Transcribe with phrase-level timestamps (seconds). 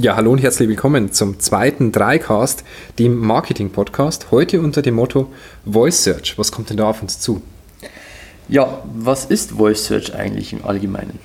[0.00, 2.62] Ja, hallo und herzlich willkommen zum zweiten Dreicast,
[3.00, 4.30] dem Marketing-Podcast.
[4.30, 5.28] Heute unter dem Motto
[5.66, 6.38] Voice Search.
[6.38, 7.42] Was kommt denn da auf uns zu?
[8.48, 11.18] Ja, was ist Voice Search eigentlich im Allgemeinen?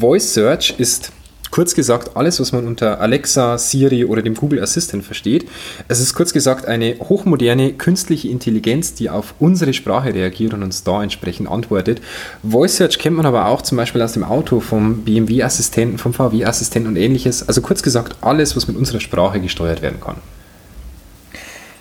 [0.00, 1.12] Voice Search ist
[1.50, 5.48] kurz gesagt alles, was man unter Alexa, Siri oder dem Google Assistant versteht.
[5.88, 10.84] Es ist kurz gesagt eine hochmoderne künstliche Intelligenz, die auf unsere Sprache reagiert und uns
[10.84, 12.00] da entsprechend antwortet.
[12.42, 16.90] Voice Search kennt man aber auch zum Beispiel aus dem Auto vom BMW-Assistenten, vom VW-Assistenten
[16.90, 17.46] und ähnliches.
[17.46, 20.16] Also kurz gesagt alles, was mit unserer Sprache gesteuert werden kann.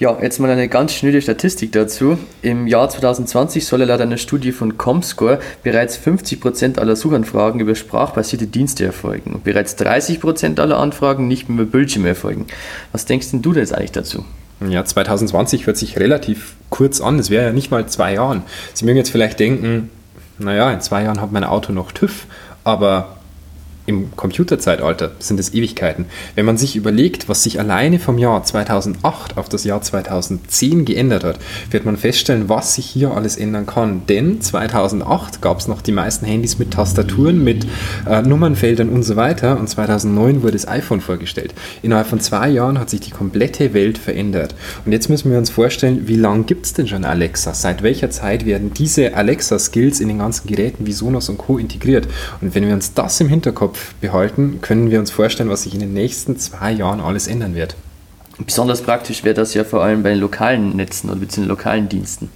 [0.00, 2.16] Ja, jetzt mal eine ganz schnelle Statistik dazu.
[2.40, 8.46] Im Jahr 2020 soll laut einer Studie von Comscore bereits 50% aller Suchanfragen über sprachbasierte
[8.46, 12.46] Dienste erfolgen und bereits 30% aller Anfragen nicht mehr über Bildschirme erfolgen.
[12.92, 14.24] Was denkst denn du denn jetzt eigentlich dazu?
[14.66, 17.18] Ja, 2020 hört sich relativ kurz an.
[17.18, 18.42] Es wäre ja nicht mal zwei Jahren.
[18.72, 19.90] Sie mögen jetzt vielleicht denken,
[20.38, 22.24] naja, in zwei Jahren hat mein Auto noch TÜV,
[22.64, 23.19] aber
[23.90, 26.06] im Computerzeitalter sind es Ewigkeiten.
[26.36, 31.24] Wenn man sich überlegt, was sich alleine vom Jahr 2008 auf das Jahr 2010 geändert
[31.24, 31.40] hat,
[31.72, 34.02] wird man feststellen, was sich hier alles ändern kann.
[34.08, 37.66] Denn 2008 gab es noch die meisten Handys mit Tastaturen, mit
[38.08, 39.58] äh, Nummernfeldern und so weiter.
[39.58, 41.52] Und 2009 wurde das iPhone vorgestellt.
[41.82, 44.54] Innerhalb von zwei Jahren hat sich die komplette Welt verändert.
[44.86, 47.54] Und jetzt müssen wir uns vorstellen, wie lange gibt es denn schon Alexa?
[47.54, 51.58] Seit welcher Zeit werden diese Alexa-Skills in den ganzen Geräten wie Sonos und Co.
[51.58, 52.06] integriert?
[52.40, 55.80] Und wenn wir uns das im Hinterkopf behalten, können wir uns vorstellen, was sich in
[55.80, 57.76] den nächsten zwei Jahren alles ändern wird.
[58.38, 62.30] Besonders praktisch wäre das ja vor allem bei den lokalen Netzen oder beziehungsweise lokalen Diensten.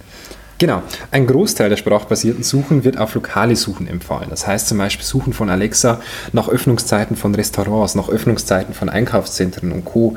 [0.57, 0.83] Genau.
[1.11, 4.29] Ein Großteil der sprachbasierten Suchen wird auf lokale Suchen empfohlen.
[4.29, 5.99] Das heißt zum Beispiel Suchen von Alexa
[6.31, 10.15] nach Öffnungszeiten von Restaurants, nach Öffnungszeiten von Einkaufszentren und Co.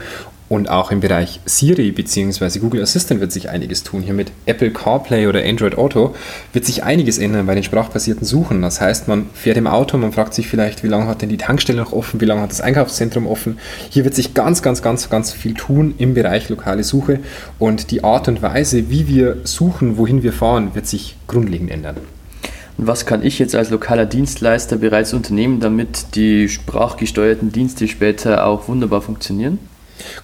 [0.48, 2.58] Und auch im Bereich Siri bzw.
[2.58, 4.02] Google Assistant wird sich einiges tun.
[4.02, 6.14] Hier mit Apple CarPlay oder Android Auto
[6.54, 8.62] wird sich einiges ändern bei den sprachbasierten Suchen.
[8.62, 11.36] Das heißt, man fährt im Auto, man fragt sich vielleicht, wie lange hat denn die
[11.36, 13.58] Tankstelle noch offen, wie lange hat das Einkaufszentrum offen.
[13.90, 17.20] Hier wird sich ganz, ganz, ganz, ganz viel tun im Bereich lokale Suche.
[17.58, 21.96] Und die Art und Weise, wie wir suchen, wohin wir fahren, wird sich grundlegend ändern.
[22.78, 28.46] Und was kann ich jetzt als lokaler Dienstleister bereits unternehmen, damit die sprachgesteuerten Dienste später
[28.46, 29.58] auch wunderbar funktionieren?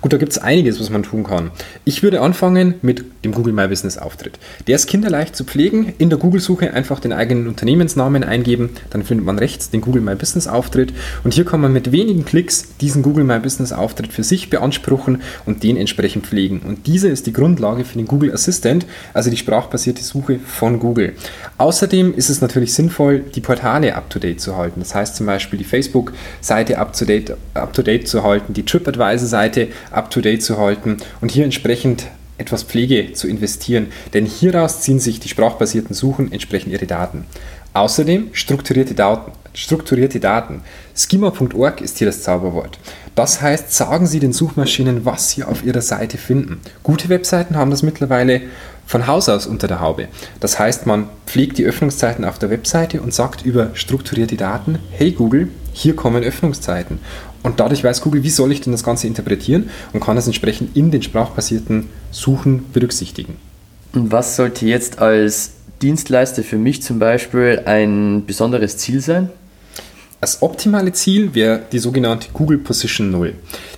[0.01, 1.51] Gut, da gibt es einiges, was man tun kann.
[1.85, 4.39] Ich würde anfangen mit dem Google My Business Auftritt.
[4.67, 5.95] Der ist kinderleicht zu pflegen.
[5.99, 10.15] In der Google-Suche einfach den eigenen Unternehmensnamen eingeben, dann findet man rechts den Google My
[10.15, 10.93] Business Auftritt
[11.23, 15.23] und hier kann man mit wenigen Klicks diesen Google My Business Auftritt für sich beanspruchen
[15.47, 16.61] und den entsprechend pflegen.
[16.61, 21.15] Und diese ist die Grundlage für den Google Assistant, also die sprachbasierte Suche von Google.
[21.59, 24.81] Außerdem ist es natürlich sinnvoll, die Portale up-to-date zu halten.
[24.81, 30.43] Das heißt zum Beispiel die Facebook-Seite up-to-date up -to -date zu halten, die TripAdvisor-Seite up-to-date
[30.43, 32.07] zu halten und hier entsprechend
[32.39, 37.25] etwas Pflege zu investieren, denn hieraus ziehen sich die sprachbasierten Suchen entsprechend ihre Daten.
[37.75, 39.33] Außerdem strukturierte Daten.
[39.53, 40.63] Strukturierte Daten.
[40.97, 42.79] Schema.org ist hier das Zauberwort.
[43.15, 46.61] Das heißt, sagen Sie den Suchmaschinen, was Sie auf Ihrer Seite finden.
[46.83, 48.43] Gute Webseiten haben das mittlerweile
[48.87, 50.09] von Haus aus unter der Haube.
[50.41, 55.13] Das heißt, man pflegt die Öffnungszeiten auf der Webseite und sagt über strukturierte Daten, hey
[55.13, 56.99] Google, hier kommen Öffnungszeiten.
[57.43, 60.77] Und dadurch weiß Google, wie soll ich denn das Ganze interpretieren und kann das entsprechend
[60.77, 63.37] in den sprachbasierten Suchen berücksichtigen.
[63.93, 65.53] Und was sollte jetzt als
[65.83, 69.29] Dienstleister für mich zum Beispiel ein besonderes Ziel sein?
[70.25, 73.35] Das optimale Ziel wäre die sogenannte Google Position 0.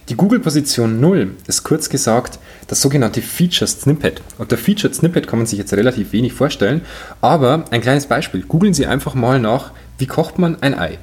[0.08, 4.22] Die Google Position 0 ist kurz gesagt das sogenannte Featured Snippet.
[4.38, 6.82] Unter Featured Snippet kann man sich jetzt relativ wenig vorstellen,
[7.20, 8.42] aber ein kleines Beispiel.
[8.42, 11.00] Googeln Sie einfach mal nach, wie kocht man ein Ei.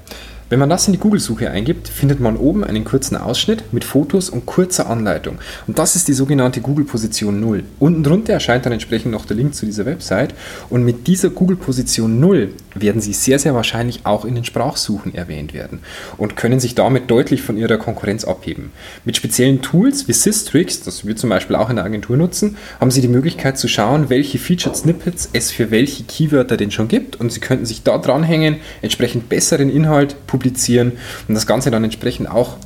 [0.54, 4.30] Wenn man das in die Google-Suche eingibt, findet man oben einen kurzen Ausschnitt mit Fotos
[4.30, 5.40] und kurzer Anleitung.
[5.66, 7.64] Und das ist die sogenannte Google-Position 0.
[7.80, 10.36] Unten drunter erscheint dann entsprechend noch der Link zu dieser Website.
[10.70, 15.56] Und mit dieser Google-Position 0 werden Sie sehr, sehr wahrscheinlich auch in den Sprachsuchen erwähnt
[15.56, 15.80] werden
[16.18, 18.72] und können sich damit deutlich von Ihrer Konkurrenz abheben.
[19.06, 22.92] Mit speziellen Tools wie Systrix, das wir zum Beispiel auch in der Agentur nutzen, haben
[22.92, 27.20] Sie die Möglichkeit zu schauen, welche Featured Snippets es für welche Keywörter denn schon gibt
[27.20, 30.94] und Sie könnten sich da dranhängen, entsprechend besseren Inhalt publizieren publizieren
[31.28, 32.58] und das Ganze dann entsprechend auch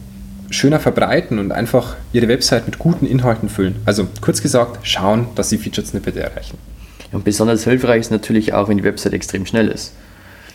[0.50, 3.76] schöner verbreiten und einfach ihre Website mit guten Inhalten füllen.
[3.86, 6.58] Also kurz gesagt, schauen, dass sie Featured Snippet erreichen.
[7.12, 9.94] Und besonders hilfreich ist natürlich auch, wenn die Website extrem schnell ist.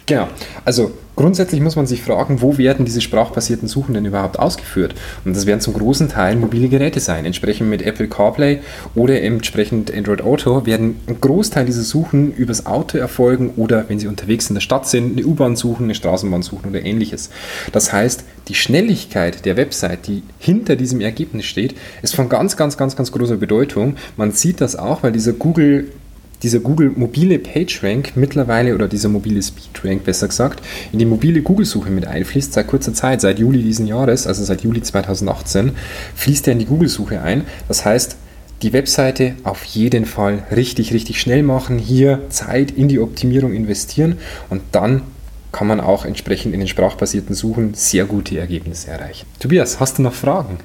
[0.07, 0.29] Genau.
[0.65, 4.95] Also grundsätzlich muss man sich fragen, wo werden diese sprachbasierten Suchen denn überhaupt ausgeführt?
[5.25, 7.25] Und das werden zum großen Teil mobile Geräte sein.
[7.25, 8.61] Entsprechend mit Apple CarPlay
[8.95, 14.09] oder entsprechend Android Auto werden ein Großteil dieser Suchen übers Auto erfolgen oder wenn Sie
[14.09, 17.31] unterwegs in der Stadt sind, eine U-Bahn suchen, eine Straßenbahn suchen oder ähnliches.
[17.71, 22.77] Das heißt, die Schnelligkeit der Website, die hinter diesem Ergebnis steht, ist von ganz, ganz,
[22.77, 23.97] ganz, ganz großer Bedeutung.
[24.17, 25.93] Man sieht das auch, weil dieser Google
[26.43, 30.63] dieser Google mobile PageRank mittlerweile oder dieser mobile SpeedRank besser gesagt
[30.93, 34.63] in die mobile Google-Suche mit einfließt seit kurzer Zeit, seit Juli diesen Jahres, also seit
[34.63, 35.73] Juli 2018,
[36.15, 37.45] fließt er in die Google-Suche ein.
[37.69, 38.17] Das heißt,
[38.63, 44.19] die Webseite auf jeden Fall richtig, richtig schnell machen, hier Zeit in die Optimierung investieren
[44.51, 45.03] und dann
[45.51, 49.27] kann man auch entsprechend in den sprachbasierten Suchen sehr gute Ergebnisse erreichen.
[49.39, 50.59] Tobias, hast du noch Fragen?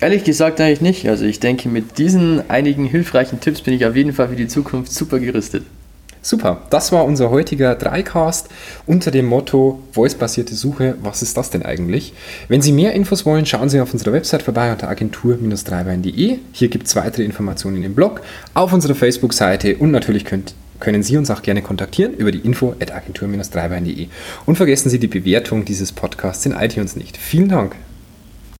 [0.00, 1.08] Ehrlich gesagt eigentlich nicht.
[1.08, 4.48] Also ich denke, mit diesen einigen hilfreichen Tipps bin ich auf jeden Fall für die
[4.48, 5.64] Zukunft super gerüstet.
[6.20, 8.48] Super, das war unser heutiger Dreicast
[8.86, 10.96] unter dem Motto Voice-basierte Suche.
[11.00, 12.12] Was ist das denn eigentlich?
[12.48, 16.38] Wenn Sie mehr Infos wollen, schauen Sie auf unserer Website vorbei unter agentur-dreibein.de.
[16.52, 18.20] Hier gibt es weitere Informationen im Blog,
[18.54, 22.74] auf unserer Facebook-Seite und natürlich könnt, können Sie uns auch gerne kontaktieren über die info
[22.80, 24.08] at agentur-dreibein.de.
[24.44, 27.16] Und vergessen Sie die Bewertung dieses Podcasts in iTunes nicht.
[27.16, 27.76] Vielen Dank.